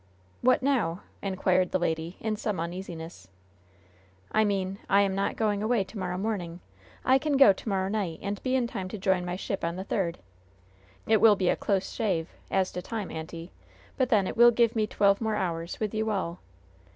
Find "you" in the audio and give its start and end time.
15.93-16.09